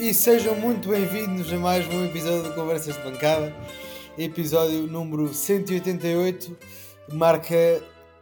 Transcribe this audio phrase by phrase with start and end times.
[0.00, 3.54] e sejam muito bem-vindos a mais um episódio de Conversas de Bancada.
[4.16, 6.56] Episódio número 188
[7.12, 7.54] marca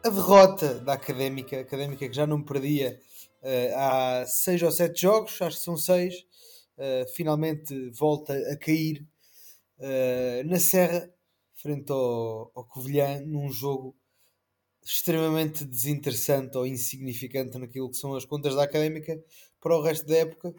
[0.02, 3.00] a derrota da Académica, Académica que já não perdia
[3.42, 9.06] uh, há 6 ou 7 jogos, acho que são 6, uh, finalmente volta a cair
[9.78, 11.08] uh, na Serra,
[11.54, 13.94] frente ao, ao Covilhã, num jogo
[14.84, 19.22] extremamente desinteressante ou insignificante naquilo que são as contas da Académica
[19.60, 20.52] para o resto da época,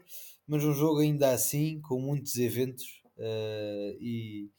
[0.49, 4.49] mas um jogo ainda assim, com muitos eventos uh, e,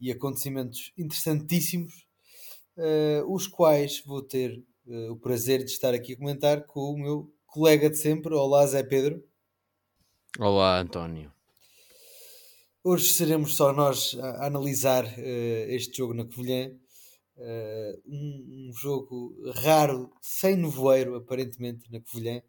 [0.00, 2.06] e, acontecimentos interessantíssimos,
[2.76, 6.96] uh, os quais vou ter uh, o prazer de estar aqui a comentar com o
[6.96, 8.32] meu colega de sempre.
[8.32, 9.24] Olá, Zé Pedro.
[10.38, 11.32] Olá, António.
[12.84, 16.70] Hoje seremos só nós a, analisar este jogo na Covilhã
[17.42, 22.42] Uh, um, um, jogo raro, sem nevoeiro, aparentemente, na Covilhã,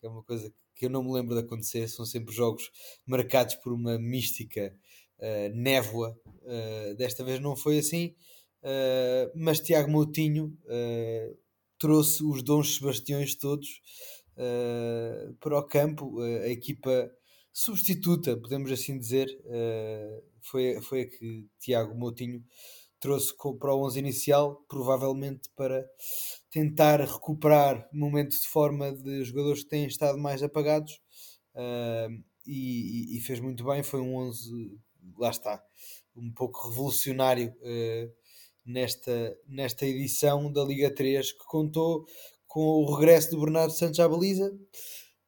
[0.00, 1.88] que é uma coisa que eu não me lembro de acontecer.
[1.88, 2.70] São sempre jogos
[3.06, 4.74] marcados por uma mística
[5.18, 6.18] uh, névoa.
[6.26, 8.14] Uh, desta vez não foi assim,
[9.34, 10.56] mas Tiago Moutinho
[11.80, 13.80] trouxe os dons Sebastiões todos
[15.40, 16.20] para o campo.
[16.20, 17.10] a equipa
[17.52, 19.26] substituta, podemos assim dizer,
[20.42, 22.40] foi, foi a que Tiago Moutinho
[23.02, 25.84] trouxe para o 11 inicial, provavelmente para
[26.52, 31.00] tentar recuperar momentos de forma de jogadores que têm estado mais apagados
[31.56, 32.08] uh,
[32.46, 33.82] e, e, fez muito bem.
[33.82, 34.78] Foi um 11,
[35.18, 35.60] lá está,
[36.14, 38.12] um pouco revolucionário uh,
[38.64, 42.06] nesta, nesta edição da Liga 3 que contou
[42.46, 44.56] com o regresso do Bernardo Santos à baliza,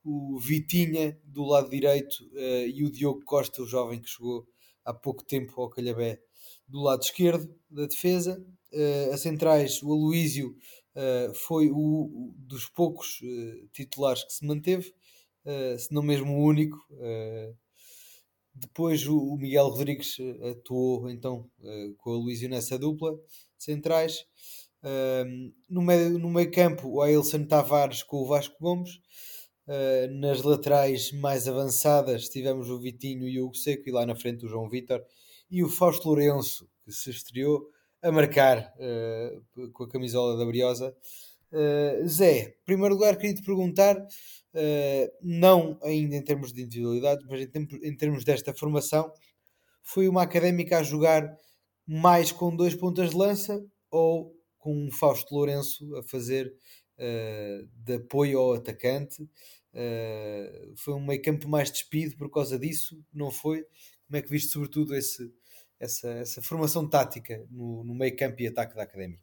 [0.05, 4.47] o Vitinha do lado direito uh, e o Diogo Costa, o jovem que chegou
[4.85, 6.21] há pouco tempo ao Calhabé
[6.69, 8.45] do lado esquerdo da defesa.
[8.73, 10.57] Uh, a centrais, o Aloísio
[10.97, 14.93] uh, foi o, dos poucos uh, titulares que se manteve,
[15.79, 16.79] se não mesmo o único.
[18.55, 20.17] depois o, Miguel Rodrigues
[20.51, 21.51] atuou então
[21.99, 23.15] com o Aloísio nessa dupla
[23.59, 24.25] centrais.
[25.69, 28.99] no, meio, no meio campo, o Ailson Tavares com o Vasco Gomes.
[30.19, 34.47] nas laterais mais avançadas tivemos o Vitinho e o Hugo Seco e lá na frente
[34.47, 35.05] o João Vitor
[35.55, 37.71] e o Fausto Lourenço, que se estreou
[38.03, 40.93] a marcar uh, com a camisola da Briosa.
[41.53, 47.25] Uh, Zé, em primeiro lugar, queria te perguntar, uh, não ainda em termos de individualidade,
[47.29, 49.13] mas em, em, termos desta formação,
[49.81, 51.33] foi uma académica a jogar
[51.87, 56.53] mais com dois pontas de lança ou com um Fausto Lourenço a fazer
[57.77, 59.29] de apoio ao atacante?
[60.77, 62.99] foi um meio campo mais despido por causa disso?
[63.13, 63.65] Não foi?
[64.07, 65.31] Como é que viste, sobretudo, esse,
[65.79, 69.23] essa, essa formação tática no, no meio campo e ataque da Académica?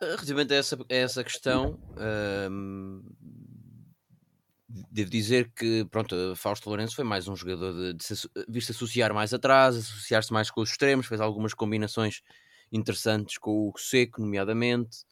[0.00, 1.78] Eh, relativamente a essa, a essa questão,
[2.50, 3.02] hum,
[4.90, 9.12] devo dizer que pronto, Fausto Lourenço foi mais um jogador de, de se, visto associar
[9.12, 12.22] mais atrás, associar-se mais com os extremos, fez algumas combinações
[12.72, 15.04] interessantes com o Seco, nomeadamente,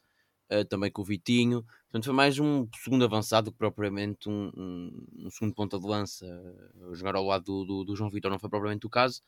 [0.53, 1.65] uh, também com o Vitinho.
[1.91, 6.26] Portanto, foi mais um segundo avançado que propriamente um, um, um segundo ponta de lança.
[6.93, 9.22] Jogar ao lado do, do, do, João Vitor não foi propriamente o caso.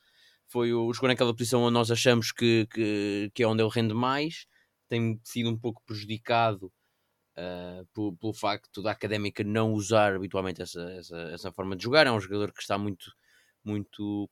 [0.47, 3.95] Foi o jogar naquela posição onde nós achamos que, que, que é onde ele rende
[3.95, 4.45] mais.
[4.87, 6.71] Tem sido um pouco prejudicado
[7.35, 12.05] uh, por, pelo facto da académica não usar habitualmente essa, essa, essa forma de jogar.
[12.05, 13.11] É um jogador que está muito,
[13.63, 14.29] muito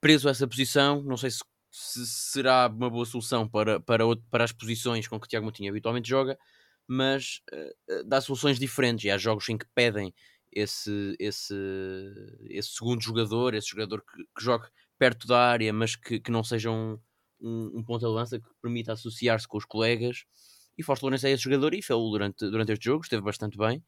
[0.00, 1.04] preso a essa posição.
[1.04, 5.26] Não sei se, se será uma boa solução para, para, para as posições com que
[5.26, 6.36] o Tiago Moutinho habitualmente joga
[6.90, 9.04] mas uh, dá soluções diferentes.
[9.04, 10.12] E há jogos em que pedem
[10.50, 11.54] esse, esse,
[12.48, 14.66] esse segundo jogador, esse jogador que, que jogue
[14.98, 16.98] perto da área, mas que, que não seja um,
[17.40, 20.24] um, um ponta de lança que permita associar-se com os colegas.
[20.76, 23.84] E Fausto Lourenço é esse jogador e fez durante, durante este jogo, esteve bastante bem.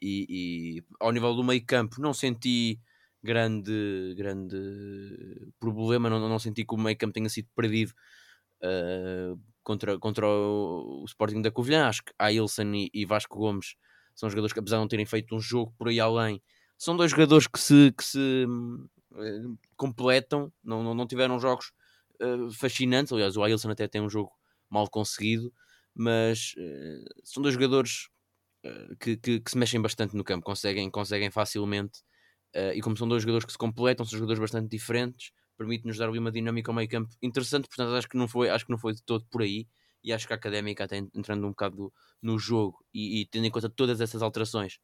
[0.00, 2.78] E, e ao nível do meio campo, não senti
[3.22, 4.58] grande, grande
[5.58, 7.94] problema, não, não senti que o meio campo tenha sido perdido.
[8.62, 11.86] Uh, contra, contra o, o Sporting da Covilhã.
[11.86, 13.74] Acho que Ailson e, e Vasco Gomes
[14.14, 16.42] são jogadores que, apesar de não terem feito um jogo por aí além,
[16.76, 21.72] são dois jogadores que se, que se uh, completam, não, não, não, tiveram jogos
[22.20, 23.12] uh, fascinantes.
[23.12, 24.32] Aliás, o Ailson até tem um jogo
[24.68, 25.52] mal conseguido,
[25.94, 28.08] mas uh, são dois jogadores
[29.00, 32.00] que, que, que, se mexem bastante no campo, conseguem, conseguem facilmente.
[32.76, 36.18] e como são dois jogadores que se completam, são jogadores bastante diferentes permite-nos dar ali
[36.18, 38.94] uma dinâmica ao meio campo interessante, portanto acho que não foi, acho que não foi
[38.94, 39.66] de todo por aí
[40.02, 43.50] e acho que a Académica até entrando um bocado no jogo e, e, tendo em
[43.50, 44.78] conta todas essas alterações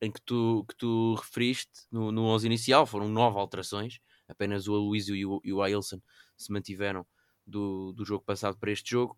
[0.00, 4.74] em que tu, que tu referiste no, no 11 inicial, foram nove alterações, apenas o
[4.74, 6.00] Aloysio e o, e o Ailson
[6.36, 7.06] se mantiveram
[7.46, 9.16] do, do jogo passado para este jogo.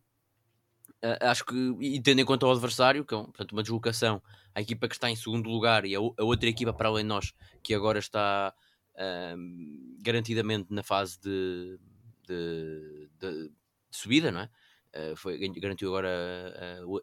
[1.03, 4.23] Uh, acho que, e tendo em conta o adversário, que é um, portanto, uma deslocação,
[4.55, 7.09] a equipa que está em segundo lugar e a, a outra equipa para além de
[7.09, 7.33] nós,
[7.63, 8.55] que agora está
[8.97, 11.79] uh, garantidamente na fase de,
[12.27, 13.53] de, de,
[13.91, 14.51] subida, não é?
[14.97, 16.09] Uh, foi, garantiu agora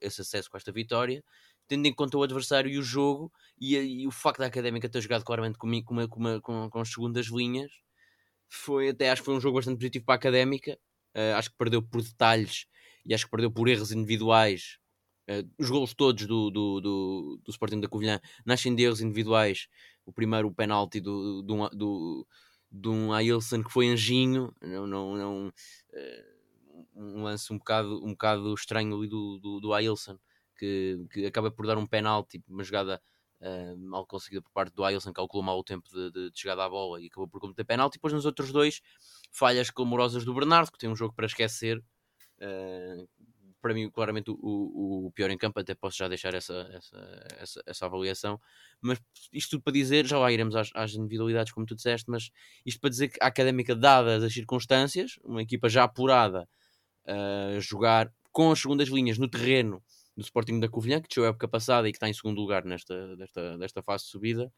[0.01, 1.23] esse acesso com esta vitória,
[1.67, 5.01] tendo em conta o adversário e o jogo, e, e o facto da Académica ter
[5.01, 7.71] jogado claramente com, com, com, com, com as segundas linhas,
[8.49, 10.77] foi até acho que foi um jogo bastante positivo para a Académica.
[11.37, 12.65] acho que perdeu por detalhes
[13.05, 14.77] e acho que perdeu por erros individuais.
[15.29, 19.67] Uh, os golos todos do, do, do, do Sporting da Covilhã nascem de erros individuais.
[20.05, 22.27] O primeiro, penalti do, do, do,
[22.71, 28.11] do um Ailson que foi anjinho, não, não, não, uh, um lance um bocado, um
[28.11, 30.17] bocado estranho ali do, do, do Ailson,
[30.57, 33.01] que, que acaba por dar um penalti, uma jogada
[33.41, 36.63] uh, mal conseguida por parte do Ailson, calculou mal o tempo de, de, de chegada
[36.63, 37.95] à bola e acabou por cometer penalti.
[37.95, 38.81] E depois nos outros dois,
[39.31, 41.83] falhas clamorosas do Bernardo, que tem um jogo para esquecer,
[42.41, 43.07] Uh,
[43.61, 47.63] para mim, claramente, o, o, pior em campo, até posso já deixar essa, essa, essa,
[47.65, 48.39] essa, avaliação.
[48.81, 48.99] Mas
[49.31, 52.29] isto tudo para dizer, já lá iremos às, às, individualidades, como tu disseste, mas
[52.65, 56.47] isto para dizer que a académica, dadas as circunstâncias, uma equipa já apurada
[57.05, 59.83] a uh, jogar com as segundas linhas no terreno
[60.15, 62.65] do Sporting da Covilhã, que deixou a época passada e que está em segundo lugar
[62.65, 64.51] nesta, desta, desta fase de subida,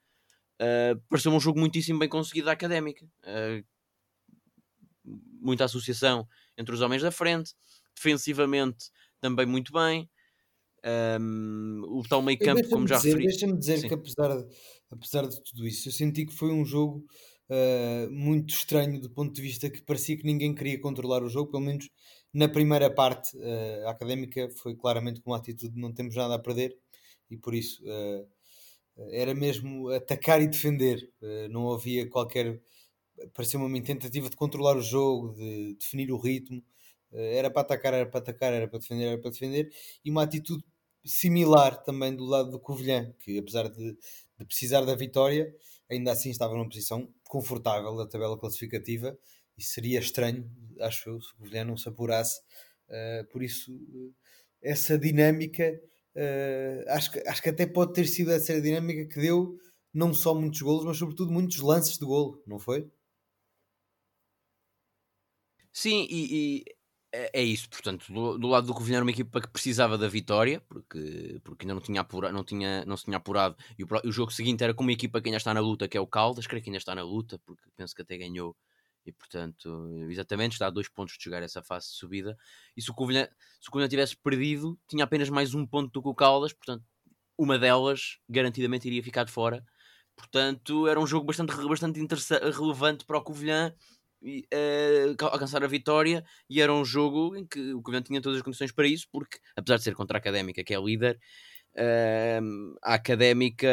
[0.62, 3.06] uh, pareceu um jogo muitíssimo bem conseguido da académica.
[3.24, 3.64] Uh,
[5.06, 6.28] muita associação
[6.58, 7.54] entre os homens da frente,
[7.95, 10.10] defensivamente também muito bem.
[11.19, 13.28] Um, o tal meio campo, como já dizer, referi.
[13.28, 13.88] Deixa-me dizer Sim.
[13.88, 14.56] que apesar de,
[14.92, 17.06] apesar de tudo isso, eu senti que foi um jogo
[17.50, 21.51] uh, muito estranho do ponto de vista que parecia que ninguém queria controlar o jogo,
[21.51, 21.90] pelo menos
[22.34, 26.40] na primeira parte uh, académica foi claramente com uma atitude de não temos nada a
[26.40, 26.78] perder
[27.31, 28.28] e por isso uh,
[29.12, 31.10] era mesmo atacar e defender,
[31.50, 32.62] não havia qualquer
[33.34, 36.63] parecia uma tentativa de controlar o jogo, de definir o ritmo.
[37.13, 39.74] Eh, era para atacar, era para atacar, era para defender, era para defender.
[40.04, 40.63] E uma atitude
[41.06, 43.98] similar também do lado do Covilhã, que apesar de,
[44.38, 45.54] de precisar da vitória,
[45.89, 49.18] ainda assim estava numa posição confortável da tabela classificativa
[49.57, 50.50] e seria estranho,
[50.80, 52.39] acho eu, se o Covilhã não se apurasse.
[52.89, 54.13] Uh, por isso, uh,
[54.62, 55.80] essa dinâmica,
[56.16, 59.57] uh, acho, que, acho que até pode ter sido essa dinâmica que deu
[59.94, 62.89] não só muitos golos, mas sobretudo muitos lances de golo, não foi?
[65.71, 66.75] Sim, e, e
[67.13, 67.69] é, é isso.
[67.69, 71.63] Portanto, do, do, lado do Covilhã era uma equipa que precisava da vitória, porque, porque
[71.63, 73.56] ainda não tinha, apura, não, tinha, não se tinha apurado.
[73.77, 75.95] E o, o, jogo seguinte era com uma equipa que ainda está na luta, que
[75.95, 76.48] é o Caldas.
[76.48, 78.56] Creio que ainda está na luta, porque penso que até ganhou.
[79.06, 82.38] E portanto, exatamente, está a dois pontos de chegar a essa fase de subida.
[82.75, 83.27] E se o Covilhã,
[83.62, 86.83] se o Covilhã tivesse perdido, tinha apenas mais um ponto do que o Caldas, portanto,
[87.38, 89.63] uma delas garantidamente iria ficar de fora.
[90.16, 92.00] Portanto, era um jogo bastante, bastante
[92.56, 93.74] relevante para o Covilhã
[94.24, 98.44] uh, alcançar a vitória e era um jogo em que o Covilhã tinha todas as
[98.44, 101.20] condições para isso, porque apesar de ser contra a Académica, que é líder,
[101.75, 103.68] uh, a Académica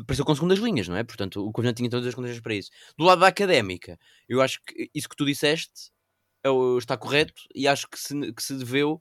[0.00, 1.04] apareceu com segundas linhas, não é?
[1.04, 2.70] Portanto, o Covilhã tinha todas as condições para isso.
[2.96, 5.92] Do lado da Académica, eu acho que isso que tu disseste
[6.44, 9.00] é, está correto e acho que se, que se deveu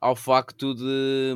[0.00, 1.34] ao facto de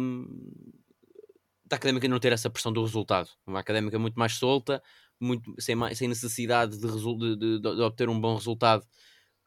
[1.67, 3.31] da académica não ter essa pressão do resultado.
[3.47, 4.83] Uma académica muito mais solta,
[5.23, 8.87] muito, sem, sem necessidade de, de, de, de, obter um bom resultado,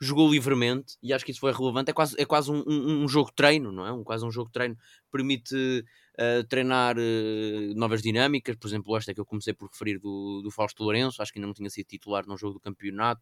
[0.02, 1.92] jogou livremente e acho que isso foi relevante.
[1.92, 3.92] É quase, é quase um, um, um jogo treino, não é?
[3.92, 4.78] Um, quase um jogo treino.
[5.12, 5.84] Permite
[6.20, 10.52] uh, treinar uh, novas dinâmicas, por exemplo, esta que eu comecei por referir do, do
[10.52, 13.22] Fausto Lourenço, acho que ainda não tinha sido titular num jogo do campeonato,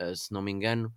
[0.00, 0.92] uh, se não me engano.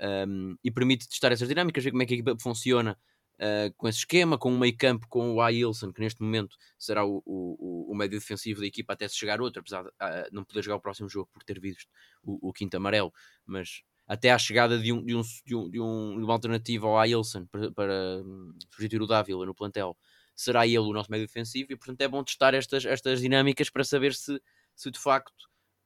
[0.00, 2.98] Um, e permite testar essas dinâmicas, ver como é que a equipa funciona
[3.38, 7.04] uh, com esse esquema, com um meio campo com o Ailson, que neste momento será
[7.04, 10.44] o, o, o médio defensivo da equipa até se chegar outro, apesar de uh, não
[10.44, 11.86] poder jogar o próximo jogo por ter visto
[12.22, 13.12] o, o quinto amarelo,
[13.46, 16.86] mas até à chegada de, um, de, um, de, um, de, um, de uma alternativa
[16.86, 19.96] ao Ailson para, para um, substituir o Dávila no plantel,
[20.34, 23.84] será ele o nosso médio defensivo e portanto é bom testar estas, estas dinâmicas para
[23.84, 24.40] saber se,
[24.74, 25.32] se de facto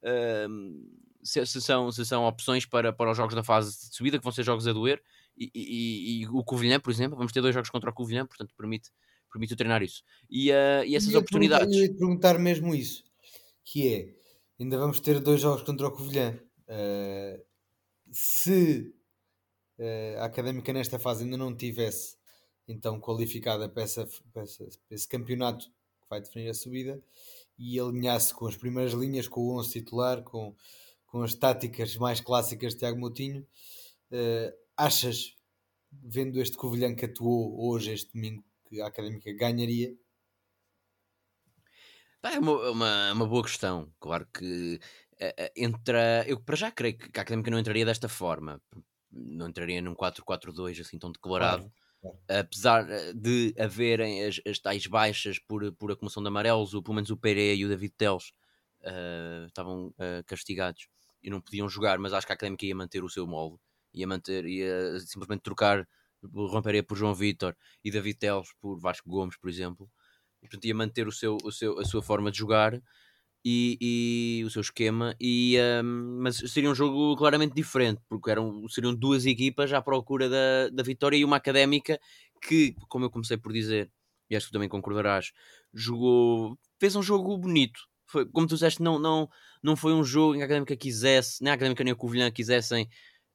[0.02, 4.18] uh, se, se, são, se são opções para, para os jogos da fase de subida,
[4.18, 5.02] que vão ser jogos a doer,
[5.38, 8.54] e, e, e, o Covilhã, por exemplo, vamos ter dois jogos contra o Covilhã, portanto
[8.57, 8.90] permite,
[9.33, 10.02] permite treinar isso.
[10.28, 11.75] E, uh, e essas oportunidades.
[11.75, 13.04] Eu ia perguntar mesmo isso,
[13.64, 14.14] que é,
[14.61, 16.38] ainda vamos ter dois jogos contra o Covilhã.
[16.68, 17.42] Uh,
[18.11, 18.92] se
[19.78, 22.16] uh, a Académica nesta fase ainda não tivesse
[22.66, 27.02] então qualificada para, essa, para, essa, para esse campeonato que vai definir a subida
[27.59, 30.54] e alinhasse com as primeiras linhas, com o 11 titular, com,
[31.07, 33.47] com as táticas mais clássicas de Tiago Moutinho,
[34.12, 35.37] uh, achas,
[35.90, 39.94] vendo este Covilhã que atuou hoje, este domingo, que a Académica ganharia?
[42.23, 43.92] É uma, uma, uma boa questão.
[44.00, 44.78] Claro que
[45.20, 46.25] uh, entra.
[46.26, 48.61] Eu para já creio que a Académica não entraria desta forma.
[49.11, 51.70] não entraria num 4-4-2 assim tão declarado.
[52.00, 52.40] Claro, claro.
[52.40, 56.94] Apesar eh, de haverem as, as tais baixas por, por acumulação de amarelos, o, pelo
[56.94, 58.32] menos o Pereira e o David Teles
[58.82, 60.88] uh, estavam uh, castigados
[61.23, 63.58] e não podiam jogar, mas acho que a Académica ia manter o seu molde,
[64.00, 65.86] ia manter, ia simplesmente trocar
[66.22, 69.90] o Pereira por João Vitor e David Teles por Vasco Gomes, por exemplo.
[70.42, 72.80] E, portanto, ia manter o seu, o seu, a sua forma de jogar
[73.44, 73.78] e,
[74.40, 78.94] e o seu esquema, e, um, mas seria um jogo claramente diferente, porque eram, seriam
[78.94, 81.98] duas equipas à procura da, da vitória e uma académica
[82.42, 83.90] que, como eu comecei por dizer,
[84.28, 85.32] e acho que também concordarás,
[85.72, 87.80] jogou, fez um jogo bonito.
[88.06, 89.28] Foi, como tu disseste, não, não,
[89.62, 92.30] não foi um jogo em que a académica quisesse, nem a académica nem a Covilhã
[92.30, 92.88] quisessem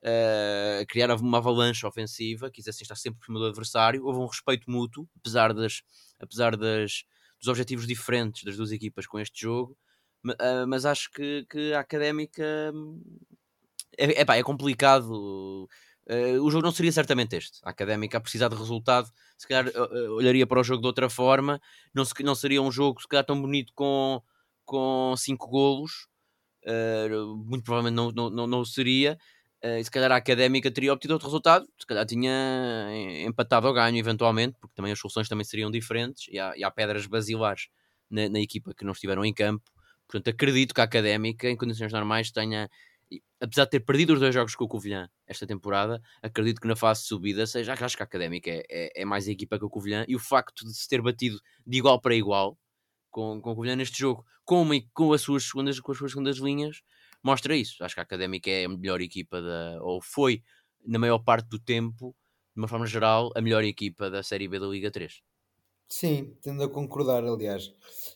[0.04, 4.06] uh, criar uma avalanche ofensiva, quisessem estar sempre por cima do adversário.
[4.06, 5.82] Houve um respeito mútuo, apesar, das,
[6.20, 7.04] apesar das,
[7.40, 9.78] dos objetivos diferentes das duas equipas com este jogo.
[10.26, 12.74] Uh, mas acho que, que a académica
[13.98, 15.68] é, é, pá, é complicado.
[16.10, 17.60] Uh, o jogo não seria certamente este.
[17.64, 21.10] A académica, a precisar de resultado, se calhar uh, olharia para o jogo de outra
[21.10, 21.62] forma.
[21.94, 24.22] Não, se, não seria um jogo, se calhar, tão bonito com,
[24.66, 26.08] com cinco golos.
[27.46, 29.18] muito provavelmente não, não, não, não seria.
[29.64, 31.66] E se calhar a académica teria obtido outro resultado.
[31.80, 32.88] Se calhar tinha
[33.26, 36.26] empatado ao ganho, eventualmente, porque também as soluções também seriam diferentes.
[36.30, 37.68] E há, e há pedras basilares
[38.10, 39.74] na, na equipa que não estiveram em campo
[40.14, 42.70] Portanto, acredito que a Académica, em condições normais, tenha,
[43.40, 46.76] apesar de ter perdido os dois jogos com o Covilhã esta temporada, acredito que na
[46.76, 49.66] fase de subida seja, acho que a Académica é, é, é, mais a equipa que
[49.66, 52.58] o Covilhã, e o facto de se ter batido de igual para igual
[53.10, 56.12] com, com o Covilhã neste jogo, com, uma, com, as suas segundas, com as suas
[56.12, 56.82] segundas linhas,
[57.24, 57.84] mostra isso.
[57.84, 60.44] Acho que a Académica é a melhor equipa, da, ou foi,
[60.86, 62.16] na maior parte do tempo,
[62.56, 65.22] de uma forma geral, a melhor equipa da Série B da Liga 3.
[65.88, 67.72] Sim, tendo a concordar, aliás.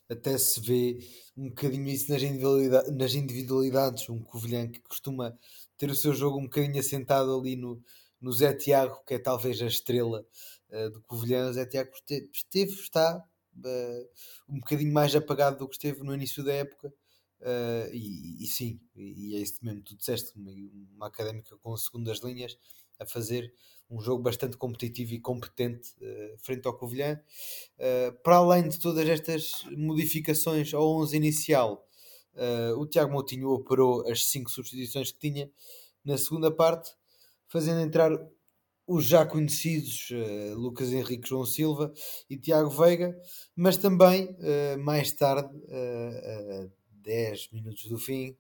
[0.10, 0.98] Até se vê
[1.38, 4.10] um bocadinho isso nas, individualidade, nas individualidades.
[4.10, 5.38] Um Covilhã que costuma
[5.78, 7.82] ter o seu jogo um bocadinho assentado ali no,
[8.20, 10.26] no Zé Tiago, que é talvez a estrela
[10.72, 11.52] uh, do Covilhã.
[11.54, 11.92] Zé Tiago
[12.34, 13.24] esteve, está
[13.58, 14.10] uh,
[14.50, 16.92] um bocadinho mais apagado do que esteve no início da época.
[17.40, 20.52] Uh, e, e, sim, e é isso mesmo, tu disseste, uma,
[20.96, 22.58] uma académica com segundas linhas
[23.00, 23.54] a fazer
[23.90, 27.20] um jogo bastante competitivo e competente uh, frente ao Covilhã.
[27.78, 31.88] Uh, para além de todas estas modificações ao 11 inicial,
[32.34, 35.50] uh, o Tiago Moutinho operou as 5 substituições que tinha
[36.04, 36.92] na segunda parte,
[37.48, 38.12] fazendo entrar
[38.86, 40.08] os já conhecidos
[40.56, 41.92] Lucas Henrique João Silva
[42.30, 43.14] e Tiago Veiga,
[43.54, 44.34] mas também
[44.80, 46.72] mais tarde, uh,
[47.08, 48.36] 10 minutos do fim,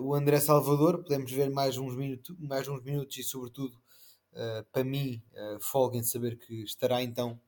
[0.00, 3.80] o André Salvador, podemos ver mais uns, minutos, mais uns minutos e sobretudo
[4.32, 7.40] uh, para mim, uh, folga em saber que estará então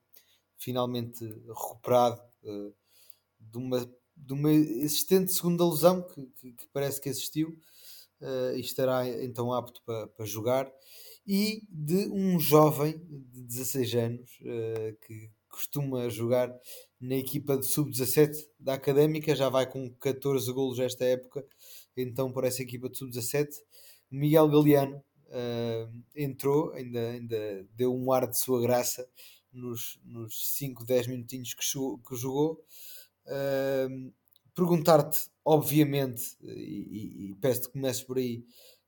[0.56, 2.74] finalmente recuperado uh,
[3.40, 7.58] de, uma, de uma existente segunda lesão que, que, que parece que existiu
[8.20, 10.70] uh, e estará então apto para, para jogar.
[11.26, 14.30] E de um jovem de 16 anos
[15.06, 16.52] que costuma jogar
[17.00, 21.46] na equipa de sub-17 da Académica, já vai com 14 golos esta época,
[21.96, 23.48] então para essa equipa de sub-17,
[24.10, 24.96] Miguel Galeano,
[25.28, 29.08] uh, entrou, ainda, ainda deu um ar de sua graça
[29.52, 32.64] nos, nos 5, 10 minutinhos que, que jogou.
[33.26, 34.12] Uh,
[34.54, 38.44] Perguntar-te, obviamente, e, e, e peço-te que comeces por aí,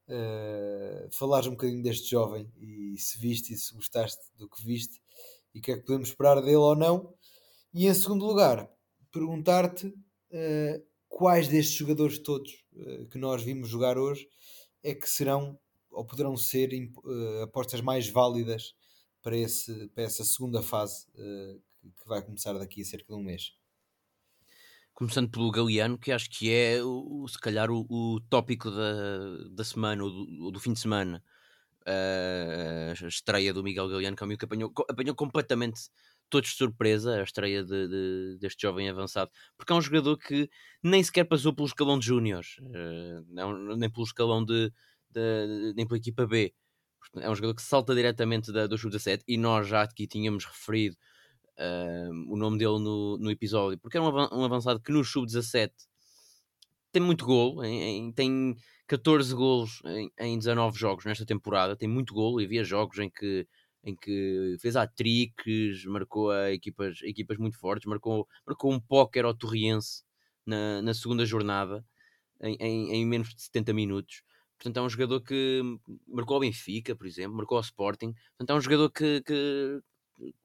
[0.09, 5.03] uh, falares um bocadinho deste jovem e se viste e se gostaste do que viste
[5.57, 7.15] e o que é que podemos esperar dele ou não.
[7.73, 8.71] E em segundo lugar,
[9.11, 14.29] perguntar-te uh, quais destes jogadores todos uh, que nós vimos jogar hoje
[14.83, 15.59] é que serão
[15.91, 18.75] ou poderão ser uh, apostas mais válidas
[19.23, 23.55] para, esse, para essa segunda fase que, vai começar daqui a cerca de um mês?
[24.93, 29.65] Começando pelo Galeano, que acho que é o, se calhar o, o tópico da, da
[29.65, 31.25] semana ou do, do fim de semana.
[31.87, 35.83] A estreia do Miguel Galeano, que é que apanhou, apanhou completamente
[36.29, 40.51] todos de surpresa a estreia de, de, deste jovem avançado, porque é um jogador que
[40.83, 44.73] nem sequer passou pelo escalão de júniores, uh, nem pelo escalão de,
[45.11, 46.53] de, nem pela equipa B.
[47.17, 50.97] É um jogador que salta diretamente da, do sub-17 e nós já aqui tínhamos referido
[51.59, 55.73] uh, o nome dele no, no episódio, porque é um, avançado que no sub-17
[56.93, 61.89] tem muito gol, em, em, tem 14 golos em, em 19 jogos nesta temporada, tem
[61.89, 63.47] muito gol e havia jogos em que
[63.87, 69.33] em que fez hat-tricks, marcou a equipas, equipas muito fortes, marcou, marcou um póquer ao
[69.33, 70.03] Torriense
[70.45, 71.85] na, na segunda jornada,
[72.41, 74.23] em, em, em, menos de 70 minutos.
[74.59, 75.63] Portanto, é um jogador que
[76.09, 78.13] marcou ao Benfica, por exemplo, marcou ao Sporting.
[78.37, 79.81] Portanto, é um jogador que, que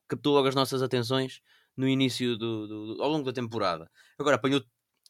[0.08, 1.42] captou logo as nossas atenções
[1.76, 3.90] no início do, do, ao longo da temporada.
[4.20, 4.62] Agora apanhou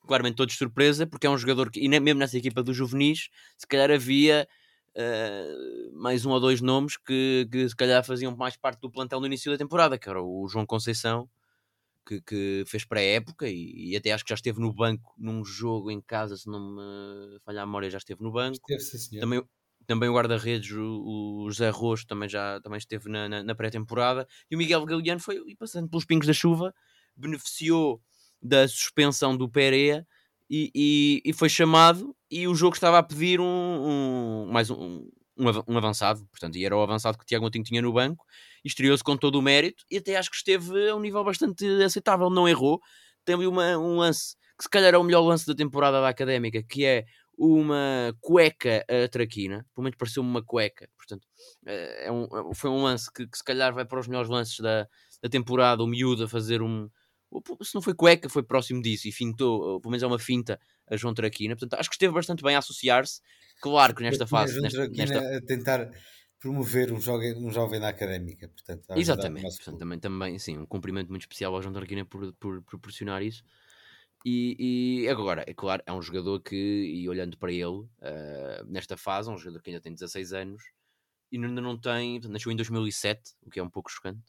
[0.05, 3.29] claramente todos de surpresa, porque é um jogador que, e mesmo nessa equipa dos juvenis,
[3.57, 4.47] se calhar havia
[4.95, 9.19] uh, mais um ou dois nomes que, que se calhar faziam mais parte do plantel
[9.19, 11.29] no início da temporada, que era o João Conceição,
[12.05, 15.91] que, que fez pré-época e, e, até acho que já esteve no banco num jogo
[15.91, 18.59] em casa, se não me falhar a memória, já esteve no banco.
[18.69, 19.43] Esteve, também,
[19.85, 24.27] também o guarda-redes, o, o José Rosto, também já também esteve na, na, na pré-temporada.
[24.49, 26.73] E o Miguel Galeano foi passando pelos pingos da chuva,
[27.15, 28.01] beneficiou
[28.41, 30.05] da suspensão do Pereira
[30.49, 32.15] e, e, e, foi chamado.
[32.29, 35.07] E o jogo estava a pedir um, um mais um,
[35.37, 38.25] um, avançado, portanto, e era o avançado que o Tiago Moutinho tinha no banco,
[38.63, 41.65] e estreou-se com todo o mérito, e até acho que esteve a um nível bastante
[41.83, 42.79] aceitável, não errou.
[43.27, 46.61] Ali uma, um lance que se calhar é o melhor lance da temporada da Académica,
[46.63, 47.05] que é
[47.37, 51.25] uma cueca a traquina, pelo menos pareceu-me uma cueca, portanto,
[51.65, 54.59] eh, é um, foi um lance que, que, se calhar vai para os melhores lances
[54.59, 54.87] da,
[55.23, 56.87] da temporada, o miúdo a fazer um,
[57.63, 60.97] se não foi cueca, foi próximo disso e fintou, pelo menos é uma finta a
[60.97, 63.21] João Traquina, portanto acho que esteve bastante bem a associar-se,
[63.61, 65.37] claro que nesta fase, nesta, nesta...
[65.37, 65.89] a tentar
[66.39, 71.09] promover um jovem, um jovem na académica, portanto, exatamente, portanto, também, também, sim, um cumprimento
[71.09, 73.43] muito especial ao João Traquina por, por, proporcionar isso.
[74.23, 78.95] E, e, agora, é claro, é um jogador que, e olhando para ele, uh, nesta
[78.95, 80.63] fase, é um jogador que ainda tem 16 anos
[81.31, 84.21] e ainda não tem, nasceu em 2007, o que é um pouco chocante.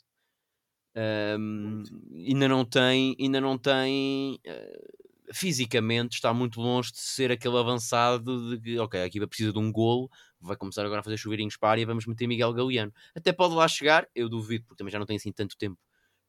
[0.95, 1.83] Um,
[2.15, 8.51] ainda não tem, ainda não tem uh, fisicamente está muito longe de ser aquele avançado
[8.51, 11.57] de que, ok, a equipa precisa de um golo, vai começar agora a fazer chuveirinhos
[11.57, 12.93] para a área, vamos meter Miguel Galeano.
[13.15, 15.79] Até pode lá chegar, eu duvido, porque também já não tem assim tanto tempo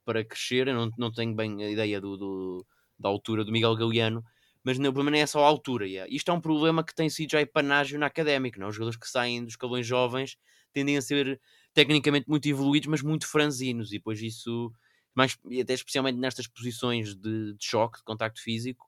[0.05, 2.65] para crescer, eu não, não tenho bem a ideia do, do
[2.98, 4.24] da altura do Miguel Galeano,
[4.63, 5.86] mas o problema não é só a altura.
[5.86, 6.13] Yeah.
[6.13, 8.67] Isto é um problema que tem sido já epanágio na académica, não?
[8.67, 8.70] É?
[8.70, 10.38] os jogadores que saem dos escalões jovens
[10.72, 11.39] tendem a ser
[11.74, 14.72] tecnicamente muito evoluídos, mas muito franzinos, e depois isso,
[15.15, 18.88] mais, e até especialmente nestas posições de, de choque, de contacto físico,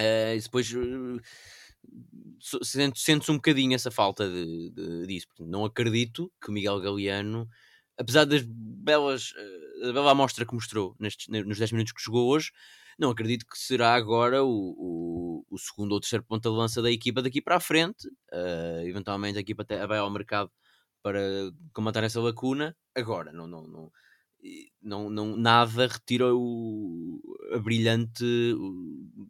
[0.00, 1.20] uh, depois uh,
[2.94, 5.26] sentes um bocadinho essa falta de, de, disso.
[5.40, 7.48] não acredito que Miguel Galeano,
[7.98, 12.28] apesar das belas, uh, da bela amostra que mostrou nestes, nos 10 minutos que jogou
[12.28, 12.50] hoje,
[12.98, 16.90] não acredito que será agora o, o, o segundo ou terceiro ponto de lança da
[16.90, 18.06] equipa daqui para a frente.
[18.32, 20.50] Uh, eventualmente a equipa até vai ao mercado
[21.04, 21.20] para
[21.74, 22.74] combater essa lacuna.
[22.94, 23.92] Agora, não, não, não,
[24.82, 27.20] não, não nada retira o,
[27.52, 28.24] a brilhante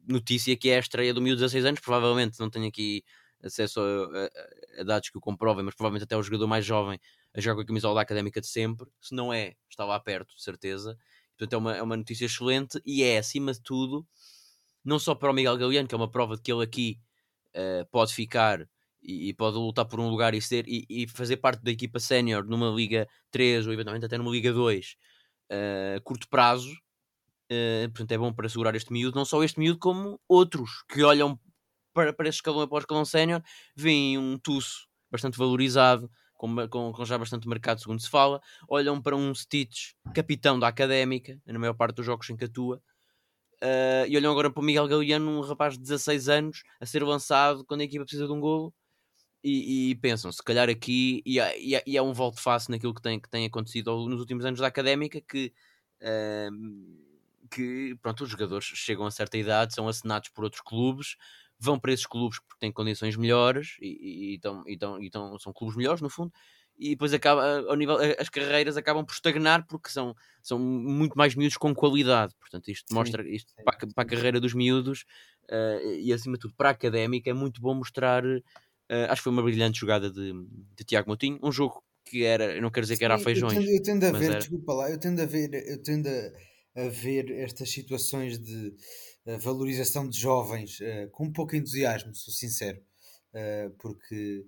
[0.07, 1.81] notícia que é a estreia do miúdo de 16 anos.
[1.81, 3.03] Provavelmente não tenho aqui
[3.43, 6.97] acesso a, a, a, dados que o comprovem, mas provavelmente até o jogador mais jovem
[7.35, 8.89] a jogar com a camisola académica de sempre.
[9.01, 10.97] Se não é, está lá perto, de certeza.
[11.37, 14.07] Portanto, é uma, é uma notícia excelente e é, acima de tudo,
[14.85, 17.01] não só para o Miguel Galeano, que é uma prova de que ele aqui
[17.57, 18.65] uh, pode ficar
[19.05, 22.01] e, e, pode lutar por um lugar e, ser, e, e fazer parte da equipa
[22.01, 24.95] sénior numa Liga 3 ou eventualmente até numa Liga 2 uh,
[25.51, 26.73] eh, curto prazo.
[27.53, 31.03] Uh, portanto, é bom para segurar este miúdo, não só este miúdo, como outros que
[31.03, 31.39] olham
[31.93, 33.43] para, para este escalão após escalão sénior,
[33.77, 39.01] veem um Tusso bastante valorizado, com, com, com, já bastante mercado, segundo se fala, olham
[39.01, 42.83] para um Stitch, capitão da académica, na maior parte dos jogos em que atua,
[43.63, 47.05] uh, e olham agora para o Miguel Galeano, um rapaz de 16 anos, a ser
[47.05, 48.75] lançado quando a equipa precisa de um golo,
[49.45, 53.03] e, e, pensam, se calhar aqui, e, e, e é um volto face naquilo que
[53.03, 55.53] tem, que tem acontecido nos últimos anos da académica, que,
[56.01, 61.17] uh, que pronto, os jogadores chegam a certa idade, são assinados por outros clubes,
[61.59, 66.09] vão para esses clubes porque têm condições melhores e, e, e, são clubes melhores no
[66.09, 66.33] fundo
[66.77, 71.35] e depois acaba ao nível as carreiras acabam por estagnar porque são, são muito mais
[71.35, 72.35] miúdos com qualidade.
[72.41, 75.05] Portanto isto sim, mostra isto sim, para, para, a carreira dos miúdos
[75.45, 78.25] uh, e acima de tudo para a académica é muito bom mostrar
[78.91, 80.33] uh, acho que foi uma brilhante jogada de,
[80.77, 83.55] de Tiago Moutinho um jogo que era eu não quero dizer que era a feijões
[83.55, 84.39] eu tendo, eu tendo a ver era...
[84.39, 88.75] desculpa lá eu tendo a ver eu tendo a, a ver estas situações de
[89.39, 92.81] valorização de jovens uh, com pouco entusiasmo, sou sincero,
[93.33, 94.45] uh, porque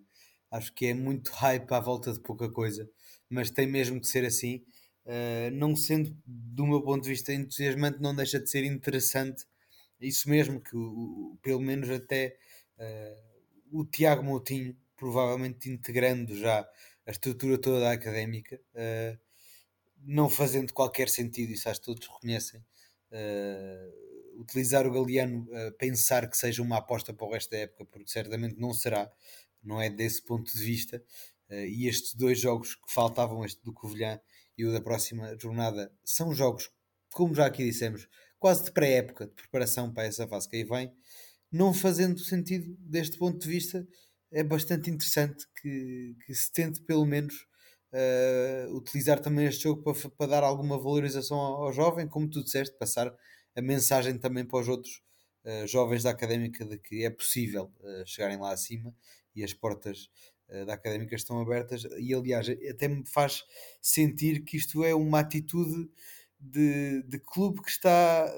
[0.51, 2.89] acho que é muito hype à volta de pouca coisa,
[3.29, 4.63] mas tem mesmo que ser assim.
[5.07, 9.45] Uh, não sendo, do meu ponto de vista, entusiasmante, não deixa de ser interessante.
[10.01, 12.37] Isso mesmo, que o, o, pelo menos até
[13.71, 16.69] o Tiago Moutinho, provavelmente integrando já
[17.07, 18.61] a estrutura toda da académica,
[20.07, 22.61] não fazendo qualquer sentido, isso acho que todos reconhecem.
[23.11, 27.85] Uh, utilizar o Galeano a pensar que seja uma aposta para o resto da época,
[27.87, 29.11] porque certamente não será,
[29.63, 31.03] não é desse ponto de vista.
[31.51, 34.21] Uh, e estes dois jogos que faltavam, este do Covilhã
[34.57, 36.71] e o da próxima jornada, são jogos,
[37.11, 40.93] como já aqui dissemos, quase de pré-época, de preparação para essa fase que aí vem,
[41.53, 43.87] não fazendo sentido deste ponto de vista.
[44.31, 47.35] É bastante interessante que, que se tente, pelo menos,
[47.93, 52.43] uh, utilizar também este jogo para, para dar alguma valorização ao, ao jovem, como tu
[52.43, 53.13] disseste, passar
[53.55, 55.03] a mensagem também para os outros
[55.45, 58.95] uh, jovens da académica de que é possível uh, chegarem lá acima
[59.35, 60.09] e as portas
[60.65, 61.83] da académica estão abertas.
[61.99, 63.43] E aliás, até me faz
[63.83, 65.91] sentir que isto é uma atitude
[66.39, 68.33] de, de clube que está,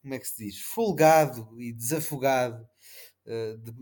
[0.00, 2.66] como é que se diz, folgado e desafogado
[3.26, 3.72] de,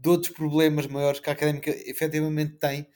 [0.00, 2.86] de outros problemas maiores que a académica efetivamente tem.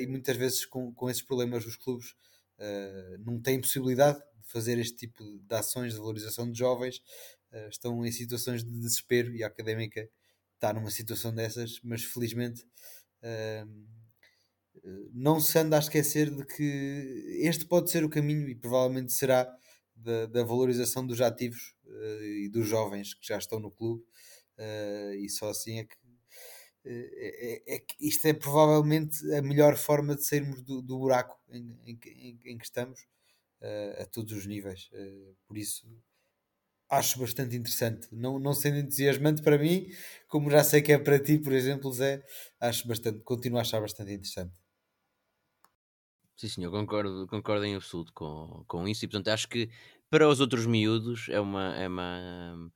[0.00, 2.14] e muitas vezes com, com esses problemas os clubes
[2.58, 6.98] uh, não têm possibilidade de fazer este tipo de ações de valorização de jovens,
[7.52, 10.08] uh, estão em situações de desespero e a académica
[10.54, 12.62] está numa situação dessas, mas felizmente
[13.22, 13.94] uh,
[15.12, 19.50] não se anda a esquecer de que este pode ser o caminho e provavelmente será
[20.04, 21.74] da, da valorização dos ativos
[22.22, 24.04] e dos jovens que já estão no clube,
[25.18, 25.96] e só assim é que
[26.86, 31.78] é, é, é, isto é provavelmente a melhor forma de sairmos do, do buraco em,
[31.86, 33.00] em, em, em, que estamos
[33.62, 34.90] uh, a todos os níveis.
[34.92, 35.88] Uh, por isso
[36.90, 38.08] acho bastante interessante.
[38.12, 39.88] Não, não sendo entusiasmante para mim,
[40.28, 42.22] como já sei que é para ti, por exemplo, Zé,
[42.60, 44.52] acho bastante, continuo a achar bastante interessante.
[46.36, 49.70] Sim, senhor, concordo, concordo em absoluto com, com isso e portanto acho que
[50.10, 52.70] para os outros miúdos é uma, é uma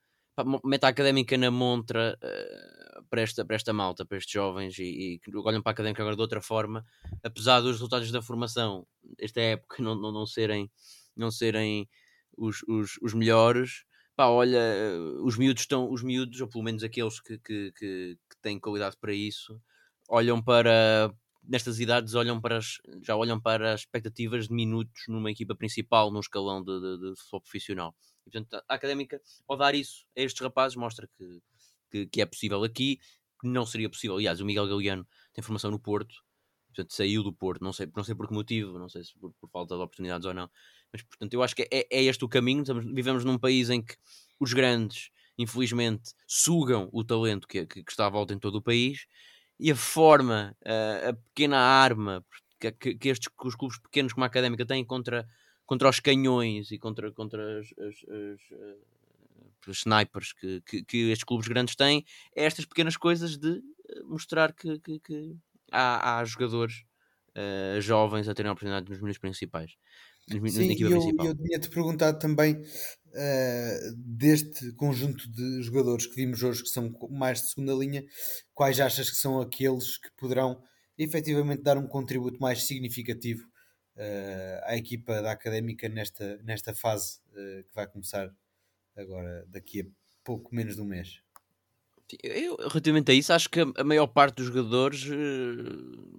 [0.64, 5.36] meta académica na montra uh, para, esta, para esta malta, para estes jovens e, que
[5.36, 6.84] olham para a académica agora de outra forma,
[7.22, 8.86] apesar dos resultados da formação,
[9.18, 10.70] esta época não, não, não serem,
[11.16, 11.88] não serem
[12.36, 13.84] os, os, os melhores.
[14.16, 14.60] Pá, olha,
[15.22, 18.96] os miúdos estão, os miúdos, ou pelo menos aqueles que, que, que, que têm qualidade
[19.00, 19.60] para isso,
[20.08, 25.30] olham para, nestas idades olham para as, já olham para as expectativas de minutos numa
[25.30, 27.96] equipa principal, num escalão de, de, de futebol profissional.
[28.26, 31.42] E, portanto, a académica, ao dar isso a estes rapazes, mostra que,
[31.90, 32.98] que, que, é possível aqui,
[33.40, 34.16] que não seria possível.
[34.16, 36.14] Aliás, o Miguel Galeano tem formação no Porto,
[36.68, 39.32] portanto, saiu do Porto, não sei, não sei por que motivo, não sei se por,
[39.40, 40.50] por falta de oportunidades ou não,
[40.92, 42.62] mas portanto, eu acho que é, é este o caminho.
[42.62, 43.96] Estamos, vivemos num país em que
[44.40, 48.62] os grandes, infelizmente, sugam o talento que, que, que está à volta em todo o
[48.62, 49.06] país
[49.58, 52.24] e a forma, a, a pequena arma
[52.60, 55.26] que, que, que, estes que os clubes pequenos como a Académica têm contra
[55.68, 58.76] contra os canhões e contra, contra as, as, as, eh,
[59.66, 64.00] os snipers que, que, que, estes clubes grandes têm, é estas pequenas coisas de eh,
[64.04, 65.36] mostrar que, que, que
[65.70, 66.84] há, há, jogadores
[67.36, 69.76] uh, jovens a terem oportunidade nos menus principais.
[70.28, 71.26] Sim, eu, principal.
[71.26, 77.42] eu tinha-te perguntado também uh, deste conjunto de jogadores que vimos hoje, que são mais
[77.42, 78.04] de segunda linha,
[78.54, 80.62] quais achas que são aqueles que poderão
[80.96, 83.44] efetivamente dar um contributo mais significativo
[83.96, 88.30] uh, à equipa da Académica nesta, nesta fase uh, que vai começar
[88.96, 89.84] agora daqui a
[90.24, 91.20] pouco menos de um mês.
[92.22, 95.06] Eu, relativamente a isso, acho que a maior parte dos jogadores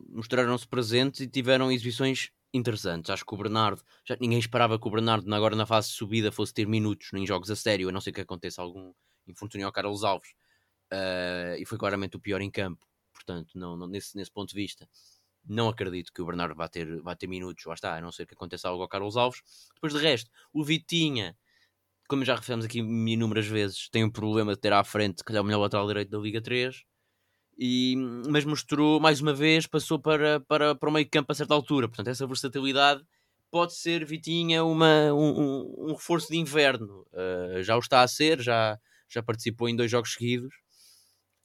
[0.08, 3.10] mostraram-se presentes e tiveram exibições interessantes.
[3.10, 6.32] Acho que o Bernardo, já ninguém esperava que o Bernardo, agora na fase de subida,
[6.32, 8.94] fosse ter minutos em jogos a sério, a não ser que aconteça algum
[9.28, 10.32] infortúnio ao Carlos Alves.
[10.92, 12.86] Uh, e foi claramente o pior em campo.
[13.14, 14.90] Portanto, não, não, nesse, nesse ponto de vista,
[15.46, 18.26] não acredito que o Bernardo vá ter, vá ter minutos, lá está, a não ser
[18.26, 19.42] que aconteça algo ao Carlos Alves.
[19.76, 21.38] Depois de resto, o Vitinha,
[22.08, 25.46] como já referimos aqui inúmeras vezes, tem um problema de ter à frente, calhar o
[25.46, 26.84] melhor lateral direito da Liga 3.
[27.62, 27.94] E,
[28.30, 31.90] mas mostrou, mais uma vez, passou para, para, para o meio campo a certa altura.
[31.90, 33.04] Portanto, essa versatilidade
[33.52, 37.06] pode ser, Vitinha, uma, um, um reforço de inverno.
[37.12, 40.56] Uh, já o está a ser, já, já participou em dois jogos seguidos.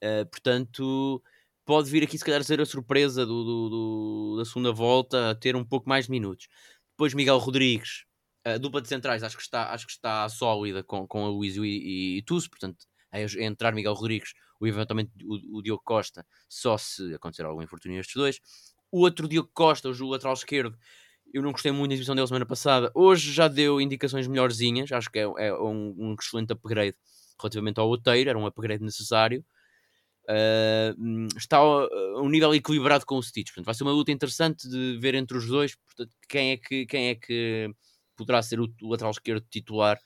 [0.05, 1.21] Uh, portanto,
[1.65, 5.35] pode vir aqui se calhar ser a surpresa do, do, do, da segunda volta a
[5.35, 6.47] ter um pouco mais de minutos.
[6.91, 8.05] Depois Miguel Rodrigues,
[8.45, 11.65] a dupla de centrais, acho que está, acho que está sólida com, com a Luísio
[11.65, 11.79] e,
[12.15, 14.35] e, e Tusso, portanto, a entrar Miguel Rodrigues,
[14.67, 18.41] eventualmente o, o Diogo Costa, só se acontecer algum infortúnio estes dois.
[18.91, 20.77] O outro Diogo Costa, o lateral esquerdo,
[21.33, 22.93] eu não gostei muito da exibição dele semana passada.
[22.95, 26.97] Hoje já deu indicações melhorzinhas, acho que é, é um, um excelente upgrade
[27.41, 29.45] relativamente ao Oteiro, era um upgrade necessário.
[30.29, 33.49] Uh, está a um nível equilibrado com o Stitch.
[33.49, 36.87] Portanto, vai ser uma luta interessante de ver entre os dois portanto, quem, é que,
[36.87, 37.69] quem é que
[38.17, 39.99] poderá ser o, o lateral esquerdo titular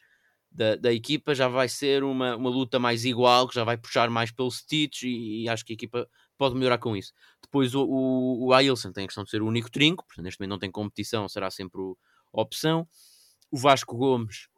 [0.51, 1.35] da, da, equipa.
[1.35, 5.03] Já vai ser uma, uma luta mais igual, que já vai puxar mais pelo Stitch
[5.05, 7.13] e, e acho que a equipa pode melhorar com isso.
[7.43, 10.41] Depois o, o, o Ailson tem a questão de ser o único trinco, portanto, neste
[10.41, 11.97] momento não tem competição, será sempre o,
[12.33, 12.87] a opção.
[13.51, 14.49] O Vasco Gomes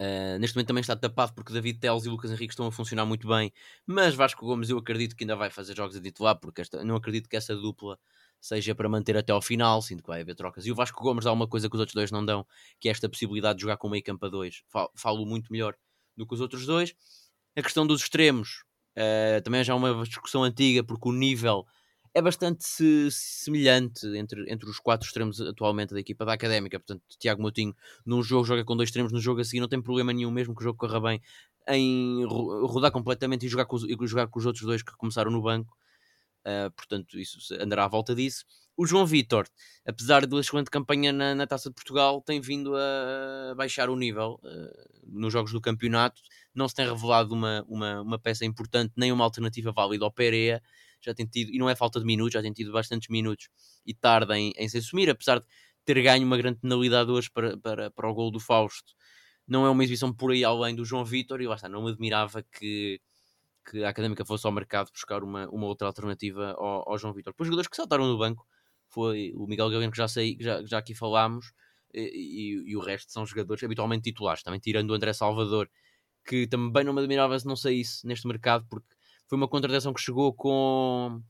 [0.00, 3.06] Uh, neste momento também está tapado porque David Teles e Lucas Henrique estão a funcionar
[3.06, 3.52] muito bem,
[3.86, 6.96] mas Vasco Gomes eu acredito que ainda vai fazer jogos a titular, porque esta, não
[6.96, 7.96] acredito que essa dupla
[8.44, 10.66] seja para manter até ao final, sinto que vai haver trocas.
[10.66, 12.46] E o Vasco Gomes dá uma coisa que os outros dois não dão,
[12.78, 14.62] que é esta possibilidade de jogar com meio campo a dois.
[14.94, 15.74] Falo, muito melhor
[16.14, 16.94] do que os outros dois.
[17.56, 18.62] A questão dos extremos
[18.98, 21.64] uh, também já é uma discussão antiga, porque o nível
[22.12, 22.66] é bastante
[23.10, 26.78] semelhante entre, entre os quatro extremos atualmente da equipa da Académica.
[26.78, 29.80] Portanto, Tiago Moutinho num jogo joga com dois extremos, no jogo a seguir não tem
[29.80, 31.22] problema nenhum, mesmo que o jogo corra bem,
[31.66, 35.40] em rodar completamente e jogar com, os, jogar com os outros dois que começaram no
[35.40, 35.74] banco.
[36.46, 38.44] Uh, portanto, isso andará à volta disso.
[38.76, 39.46] O João Vitor,
[39.86, 44.38] apesar da excelente campanha na, na, Taça de Portugal, tem vindo a baixar o nível
[44.42, 46.20] uh, nos jogos do campeonato.
[46.54, 50.60] Não se tem revelado uma, uma, uma peça importante, nem uma alternativa válida ao Pereira.
[51.00, 53.48] Já tem tido, e não é falta de minutos, já tem tido bastantes minutos
[53.86, 55.46] e tarda em, em se assumir, apesar de
[55.84, 58.94] ter ganho uma grande penalidade hoje para, para, para o gol do Fausto.
[59.46, 61.90] Não é uma exibição por aí além do João Vitor, e lá está, não me
[61.90, 63.00] admirava que
[63.64, 67.32] que a Académica fosse ao mercado buscar uma, uma outra alternativa ao, ao João Vitor.
[67.32, 68.46] Depois, jogadores que saltaram no banco
[68.88, 71.52] foi o Miguel Galeno, que já, sei, que já, já aqui falámos,
[71.92, 75.68] e, e, e, o resto são jogadores habitualmente titulares, também tirando o André Salvador,
[76.26, 78.88] que também não me admirava se não saísse neste mercado, porque
[79.28, 81.22] foi uma contratação que chegou com,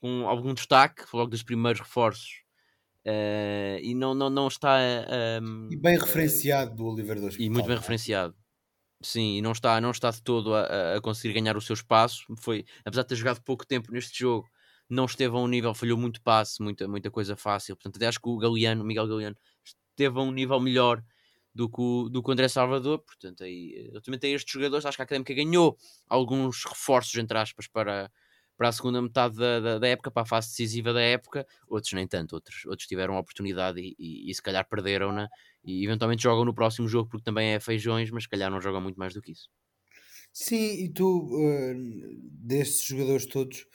[0.00, 2.44] com algum destaque, foi logo dos primeiros reforços.
[3.06, 4.78] Uh, e não, não, não está.
[4.78, 8.34] Uh, e bem referenciado do Oliver dos E muito bem referenciado.
[9.02, 12.24] Sim, e não está, não está de todo a, a conseguir ganhar o seu espaço.
[12.40, 14.48] Foi, apesar de ter jogado pouco tempo neste jogo,
[14.88, 17.76] não esteve a um nível, falhou muito passe, muita, muita coisa fácil.
[17.76, 21.02] Portanto, até acho que o Galeano, Miguel Galeano, esteve a um nível melhor
[21.54, 23.00] do que o, do que o André Salvador.
[23.00, 25.76] Portanto, aí, ultimamente, estes jogadores, acho que a Académica ganhou
[26.08, 28.10] alguns reforços, entre aspas, para,
[28.56, 31.92] para a segunda metade da, da, da, época, para a fase decisiva da época, outros
[31.92, 35.28] nem tanto, outros, outros tiveram a oportunidade e, e, e se calhar perderam-na
[35.64, 38.80] e eventualmente jogam no próximo jogo porque também é feijões, mas se calhar não jogam
[38.80, 39.48] muito mais do que isso.
[40.32, 41.74] Sim, e tu, uh,
[42.20, 43.66] destes jogadores todos,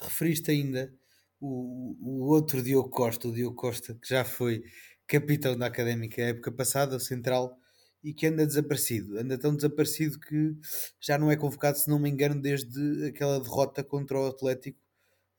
[0.00, 0.92] referiste ainda
[1.40, 4.62] o, o outro Diogo Costa, o Diogo Costa, que já foi
[5.06, 7.58] capitão da Académica a época passada, o central,
[8.02, 9.18] e que anda desaparecido.
[9.18, 10.54] Anda tão desaparecido que
[11.00, 14.78] já não é convocado, se não me engano, desde aquela derrota contra o Atlético,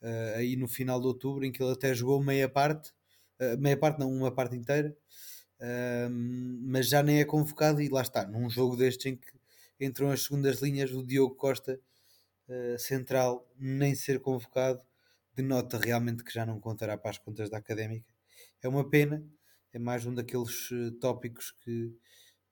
[0.02, 2.89] uh, aí no final de outubro, em que ele até jogou meia parte,
[3.39, 4.96] uh, meia parte não, uma parte inteira,
[5.60, 6.10] uh,
[6.62, 9.28] mas já nem é convocado e lá está, num jogo destes em que
[9.80, 11.80] entram as segundas linhas, o Diogo Costa,
[12.78, 14.80] central, nem ser convocado,
[15.34, 18.13] denota realmente que já não contará para as contas da Académica.
[18.62, 19.28] É uma pena,
[19.74, 20.70] é mais um daqueles
[21.02, 21.91] tópicos que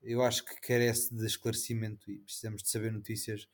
[0.04, 3.48] eu acho que carece de esclarecimento e precisamos de saber notícias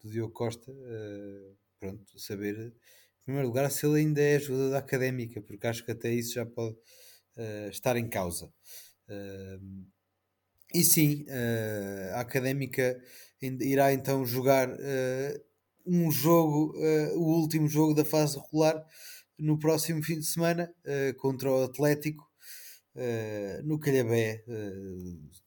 [0.00, 0.70] do Diogo Costa.
[0.70, 5.84] Uh, pronto, saber, em primeiro lugar, se ele ainda é ajuda da académica, porque acho
[5.84, 8.52] que até isso já pode uh, estar em causa.
[9.08, 9.86] Uh,
[10.74, 11.24] e sim,
[12.12, 13.00] a académica
[13.40, 14.68] irá então jogar
[15.86, 16.74] um jogo,
[17.14, 18.84] o último jogo da fase regular,
[19.38, 20.70] no próximo fim de semana
[21.18, 22.28] contra o Atlético.
[23.64, 24.44] no Calhabé,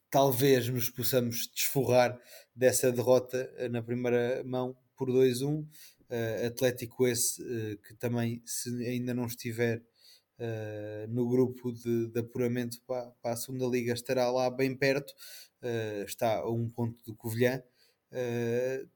[0.09, 2.19] talvez nos possamos desforrar
[2.55, 5.61] dessa derrota na primeira mão por 2-1.
[5.61, 5.67] Uh,
[6.11, 9.81] eh, Atlético esse uh, que também, se ainda não estiver
[10.39, 15.13] uh, no grupo de, de apuramento para, para, a segunda liga, estará lá bem perto,
[16.07, 17.61] está a um ponto do Covilhã.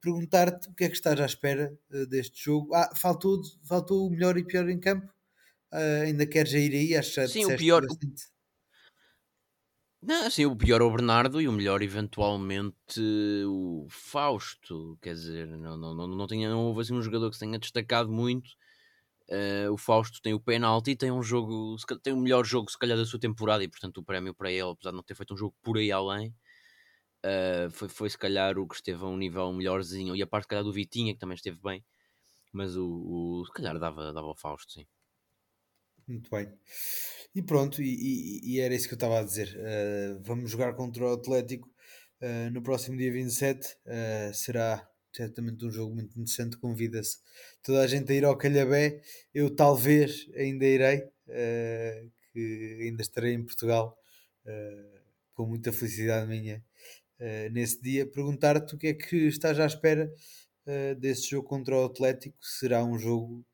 [0.02, 1.78] Perguntar-te o que é que estás à espera
[2.10, 2.74] deste jogo.
[2.74, 5.12] Ah, faltou, faltou o melhor e pior em campo.
[6.06, 6.96] ainda queres ir aí?
[6.96, 8.34] Acho que Sim, o pior, bastante
[10.06, 13.00] não, assim, o pior é o Bernardo e o melhor, eventualmente,
[13.48, 14.98] o Fausto.
[15.02, 17.58] Quer dizer, não, não, não, não, tinha, não houve assim um jogador que se tenha
[17.58, 18.52] destacado muito.
[19.30, 22.78] Uh, o Fausto tem o penalti e tem um jogo, tem o melhor jogo, se
[22.78, 25.34] calhar, da sua temporada, e portanto o prémio para ele, apesar de não ter feito
[25.34, 26.36] um jogo por aí além,
[27.26, 30.16] uh, foi, foi se calhar o que esteve a um nível melhorzinho.
[30.16, 31.84] E a parte, se calhar, do Vitinha, que também esteve bem,
[32.52, 34.86] mas o, o se calhar dava, dava ao Fausto, sim.
[36.08, 36.52] Muito bem.
[37.34, 39.58] E pronto, e, e, e era isso que eu estava a dizer.
[39.58, 41.74] Uh, vamos jogar contra o Atlético
[42.52, 43.68] no próximo dia 27.
[43.68, 46.58] Uh, eh, será certamente um jogo muito interessante.
[46.58, 47.18] Convida-se
[47.62, 49.02] toda a gente a ir ao Calhabé.
[49.34, 51.04] Eu talvez ainda irei,
[52.32, 53.98] que ainda estarei em Portugal
[55.34, 56.64] com muita felicidade minha
[57.52, 58.06] nesse dia.
[58.06, 60.12] Perguntar-te o que é que estás à espera
[61.00, 62.38] desse jogo contra o Atlético.
[62.42, 63.46] Será um jogo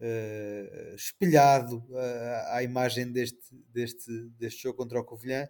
[0.00, 5.48] uh, espelhado uh, à imagem deste, deste, deste jogo contra o Covilhã,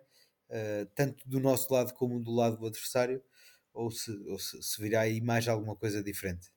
[0.51, 3.23] uh, tanto do nosso lado como do lado do adversário,
[3.75, 6.51] ou se, ou se, se virá aí mais alguma coisa diferente?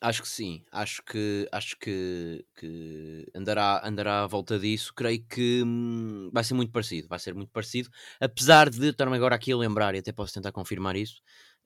[0.00, 4.92] Acho que sim, acho que acho que, que andará, andará à volta disso.
[4.94, 9.34] Creio que hum, vai ser muito parecido, vai ser muito parecido, apesar de estar-me agora
[9.34, 11.20] aqui a lembrar, e até posso tentar confirmar isso,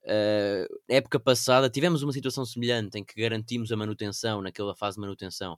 [0.06, 5.00] Uh, época passada tivemos uma situação semelhante em que garantimos a manutenção naquela fase de
[5.00, 5.54] manutenção.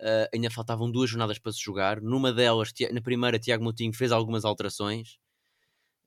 [0.00, 2.00] Uh, ainda faltavam duas jornadas para se jogar.
[2.00, 5.18] Numa delas, na primeira, Tiago Moutinho fez algumas alterações.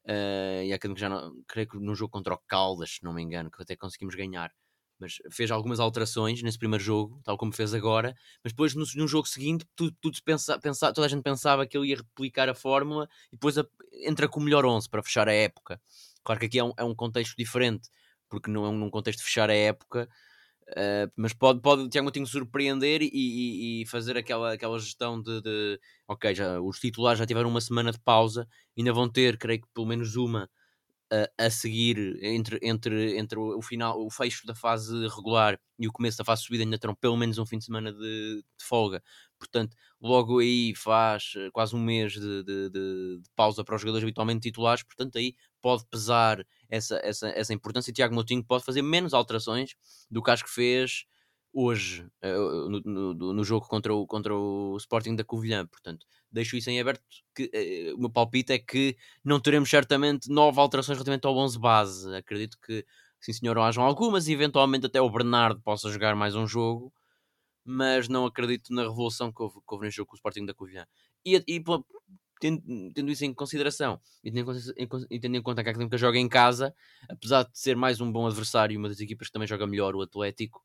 [0.07, 3.13] Uh, e acredito que já não, creio que no jogo contra o Caldas, se não
[3.13, 4.51] me engano, que até conseguimos ganhar,
[4.99, 8.15] mas fez algumas alterações nesse primeiro jogo, tal como fez agora.
[8.43, 11.77] Mas depois, no, no jogo seguinte, tudo, tudo pensa, pensa, toda a gente pensava que
[11.77, 13.65] ele ia replicar a fórmula e depois a,
[14.05, 15.79] entra com o melhor 11 para fechar a época
[16.27, 17.89] Claro que aqui é um, é um contexto diferente,
[18.29, 20.09] porque não é um contexto de fechar a época,
[20.71, 25.21] uh, mas pode, pode o Tiago Moutinho surpreender e, e, e, fazer aquela, aquela gestão
[25.21, 29.37] de, de, ok, já, os titulares já tiveram uma semana de pausa, ainda vão ter,
[29.37, 30.49] creio que pelo menos uma
[31.11, 35.91] a, a seguir entre, entre, entre o final, o fecho da fase regular e o
[35.91, 39.01] começo da fase subida ainda terão pelo menos um fim de semana de, de folga.
[39.39, 44.03] Portanto, logo aí faz eh, quase um mês de, de, de, pausa para os jogadores
[44.03, 45.35] habitualmente titulares, portanto aí
[45.67, 47.91] pode pesar essa, essa, essa importância.
[47.91, 49.75] Tiago Moutinho pode fazer menos alterações
[50.09, 51.03] do que acho que fez
[51.51, 55.67] hoje uh, no, no, no, jogo contra o, contra o Sporting da Covilhã.
[55.67, 57.03] Portanto, deixo isso em aberto.
[57.35, 57.51] Que,
[57.91, 62.15] uh, o meu palpite é que não teremos certamente nove alterações relativamente ao 11 base.
[62.15, 62.85] Acredito que,
[63.19, 66.93] sim senhor, hajam algumas e eventualmente até o Bernardo possa jogar mais um jogo.
[67.65, 70.53] Mas não acredito na revolução que houve, que houve no jogo com o Sporting da
[70.53, 70.85] Covilhã.
[71.25, 71.61] E, e
[72.39, 74.51] tendo, tendo, isso em consideração e tendo
[75.09, 76.73] em, tendo em conta que a Académica joga em casa,
[77.09, 80.01] apesar de ser mais um bom adversário, uma das equipas que também joga melhor, o
[80.01, 80.63] Atlético,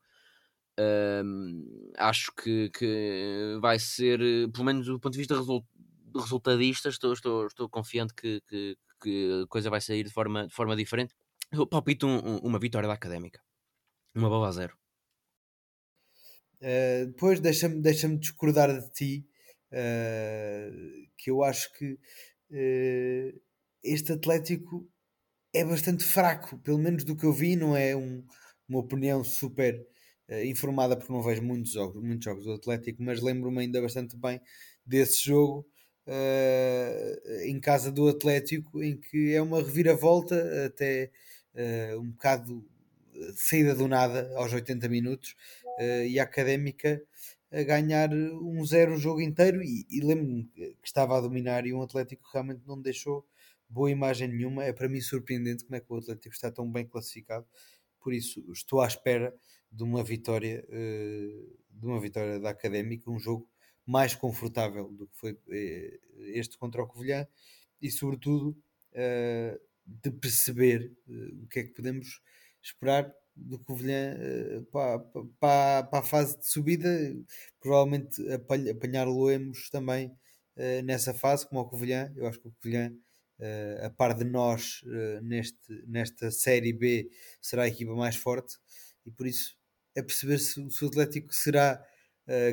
[1.97, 4.19] acho que, que vai ser,
[4.51, 5.65] pelo menos do ponto de vista result,
[6.15, 10.53] resultadista, estou, estou, estou confiante que, que, que, a coisa vai sair de forma, de
[10.53, 11.13] forma diferente.
[11.51, 13.41] Eu palpito um, um, uma vitória da Académica.
[14.15, 14.75] Uma bola a zero.
[16.61, 19.27] Uh, depois deixa-me deixa discordar de ti,
[19.73, 23.41] uh, que eu acho que uh,
[23.83, 24.87] este Atlético
[25.53, 28.23] é bastante fraco, pelo menos do que eu vi, não é um,
[28.67, 29.75] uma opinião super
[30.29, 34.15] uh, informada porque não vejo muitos jogos, muitos jogos do Atlético, mas lembro-me ainda bastante
[34.15, 34.39] bem
[34.85, 35.67] desse jogo
[37.45, 41.09] em casa do Atlético, em que é uma reviravolta até
[41.97, 42.61] um bocado
[43.37, 45.33] saída do nada aos 80 minutos
[46.05, 47.01] e a académica
[47.53, 51.73] a ganhar um zero o jogo inteiro e, e lembro-me que estava a dominar e
[51.73, 53.23] um Atlético realmente não deixou
[53.69, 54.63] boa imagem nenhuma.
[54.63, 57.45] É para mim surpreendente como é que o Atlético está tão bem classificado.
[57.99, 59.33] Por isso estou à espera
[59.71, 63.47] de uma vitória uh, de uma vitória da Académica, um jogo
[63.85, 65.99] mais confortável do que foi eh,
[66.35, 67.27] este contra o Covilhã
[67.81, 68.51] e sobretudo
[68.93, 70.95] uh, de perceber
[71.41, 72.21] o que é que podemos
[72.61, 74.15] esperar do Covilhã
[74.71, 74.99] para,
[75.39, 76.89] para, para, a fase de subida
[77.59, 78.21] provavelmente
[78.69, 80.15] apanhar-lo-emos também
[80.83, 82.93] nessa fase como o Covilhã, eu acho que o Covilhã
[83.83, 84.81] a par de nós
[85.23, 87.09] neste, nesta série B
[87.41, 88.57] será a equipa mais forte
[89.05, 89.57] e por isso
[89.95, 91.83] é perceber se, se o Atlético será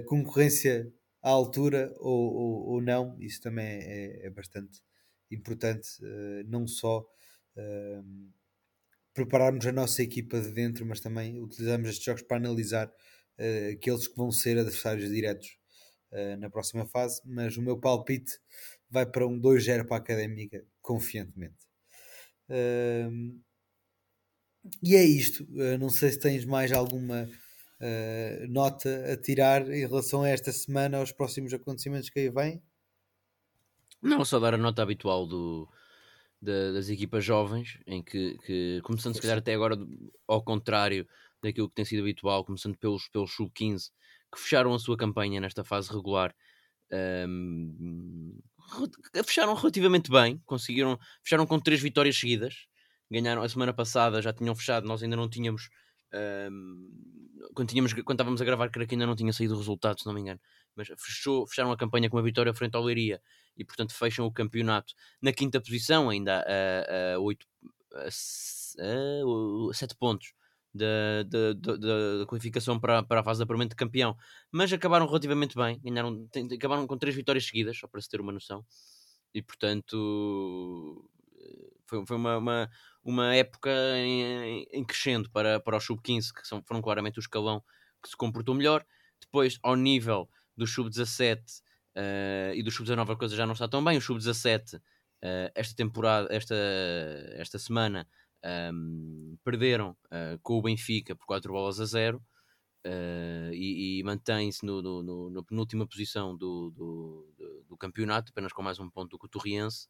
[0.07, 3.16] concorrência à altura ou, ou, ou, não.
[3.21, 4.81] Isso também é, é bastante
[5.31, 5.88] importante,
[6.47, 7.07] não só
[9.24, 12.90] prepararmos a nossa equipa de dentro, mas também utilizarmos estes jogos para analisar
[13.72, 15.56] aqueles que vão ser adversários diretos
[16.38, 17.20] na próxima fase.
[17.24, 18.33] Mas o meu palpite
[18.90, 21.70] vai para um 2-0 para a Académica, confiantemente.
[22.48, 23.40] Uh,
[24.83, 25.44] e é isto.
[25.44, 30.52] Uh, não sei se tens mais alguma uh, nota a tirar em relação a esta
[30.52, 32.62] semana, aos próximos acontecimentos que aí vêm.
[34.02, 35.68] Não, só dar a nota habitual do,
[36.40, 39.76] da, das equipas jovens, em que, que começando se calhar até agora
[40.26, 41.07] ao contrário
[41.42, 43.90] daquilo que tem sido habitual, começando pelos, pelos sub-15,
[44.33, 46.35] que fecharam a sua campanha nesta fase regular,
[47.29, 48.38] um,
[49.24, 52.66] fecharam relativamente bem, conseguiram, fecharam com três vitórias seguidas,
[53.11, 55.68] ganharam a semana passada, já tinham fechado, nós ainda não tínhamos.
[56.12, 56.88] Um,
[57.55, 60.07] quando, tínhamos, quando estávamos a gravar, creio que ainda não tinha saído o resultado, se
[60.07, 60.40] não me engano.
[60.76, 63.20] Mas fechou, fecharam a campanha com uma vitória frente ao Leiria
[63.56, 67.46] e, portanto, fecham o campeonato na quinta posição, ainda a, a, 8,
[67.94, 68.06] a,
[69.70, 70.33] a 7 pontos
[70.72, 71.76] da, da, da,
[72.18, 74.16] da, qualificação para, para a fase de apuramento de campeão.
[74.50, 78.33] Mas acabaram relativamente bem, ganharam, acabaram com três vitórias seguidas, só para se ter uma
[78.33, 78.64] noção.
[79.35, 81.09] E, portanto,
[81.87, 82.70] foi, foi uma, uma,
[83.02, 87.62] uma época em, em crescendo para, para o sub-15, que são, foram claramente o escalão
[88.02, 88.85] que se comportou melhor.
[89.20, 90.28] Depois, ao nível
[90.61, 91.62] do sub-17 uh,
[91.94, 93.96] eh, e do sub-19, a coisa já não está tão bem.
[93.96, 94.81] O sub-17, uh,
[95.23, 96.55] eh, esta temporada, esta,
[97.34, 98.07] esta semana,
[98.45, 102.22] um, ehm, perderam uh, com o Benfica por 4 bolas a 0.
[102.87, 108.78] Uh, e, e mantém-se na penúltima posição do, do, do, do, campeonato, apenas com mais
[108.78, 109.87] um ponto do que o Torriense.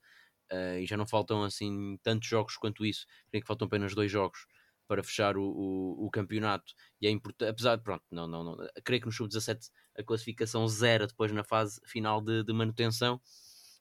[0.52, 4.10] Uh, e já não faltam assim tantos jogos quanto isso, creio que faltam apenas dois
[4.10, 4.46] jogos
[4.90, 6.74] para fechar o, o, o campeonato.
[7.00, 10.66] E é importante, apesar de, pronto, não, não, não, creio que no sub-17 a classificação
[10.66, 13.20] zero depois na fase final de, de, manutenção,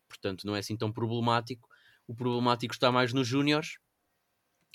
[0.07, 1.67] portanto não é assim tão problemático.
[2.05, 3.79] O problemático está mais nos Júniors,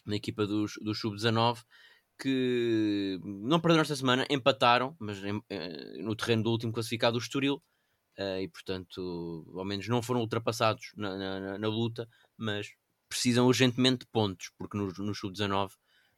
[0.05, 1.63] na equipa dos, dos sub-19,
[2.21, 7.21] que não perderam esta semana, empataram, mas em, eh, no terreno do último classificado, o
[7.21, 7.63] Estoril,
[8.19, 12.73] uh, e portanto, ao menos não foram ultrapassados na, na, na luta, mas
[13.09, 15.71] precisam urgentemente de pontos, porque no, no sub-19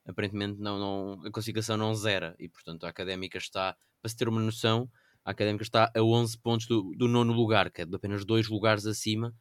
[0.06, 2.34] aparentemente não, não, a classificação não zera.
[2.38, 4.90] E portanto a Académica está, para se ter uma noção,
[5.24, 8.48] a Académica está a 11 pontos do, do nono lugar, que é de apenas dois
[8.48, 9.34] lugares acima,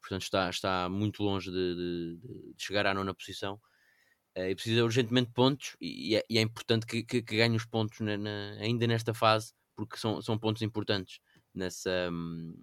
[0.00, 2.18] portanto está, está muito longe de, de,
[2.54, 3.60] de chegar à nona posição.
[4.36, 7.56] Uh, e precisa urgentemente de pontos e, é, e é, importante que, que, que ganhe
[7.56, 11.18] os pontos na, na, ainda nesta fase porque são, são pontos importantes
[11.52, 12.08] nessa,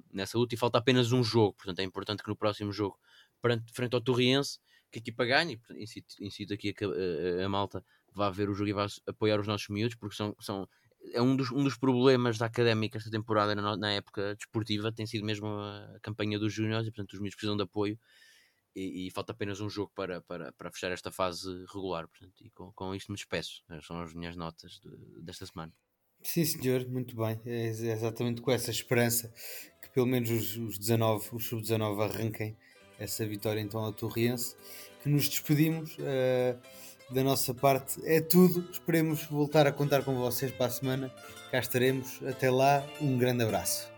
[0.09, 2.97] nessa luta e falta apenas um jogo, portanto é importante que no próximo jogo
[3.41, 4.59] frente, frente ao Torriense
[4.91, 7.83] que a equipa ganhe, incito, incito aqui a, a, a, malta
[8.13, 10.67] vá ver o jogo e vá apoiar os nossos miúdos porque são, são
[11.13, 15.05] é um dos, um dos problemas da académica esta temporada na, na época desportiva tem
[15.05, 17.99] sido mesmo a, campanha dos júniores e portanto os miúdos precisam de apoio
[18.75, 22.49] e, e, falta apenas um jogo para, para, para fechar esta fase regular portanto, e
[22.51, 23.63] com, com isto me despeço.
[23.81, 25.73] São as minhas notas de, desta semana.
[26.21, 27.39] Sim, senhor, muito bem.
[27.45, 29.33] É exatamente com essa esperança
[29.81, 32.55] que pelo menos os, os 19, os sub-19 arranquem
[32.99, 34.55] essa vitória então ao Torriense.
[35.03, 35.97] Que nos despedimos.
[35.97, 36.57] Uh,
[37.09, 38.67] da nossa parte é tudo.
[38.71, 41.13] Esperemos voltar a contar com vocês para a semana.
[41.51, 42.19] Cá estaremos.
[42.27, 43.96] Até lá, um grande abraço.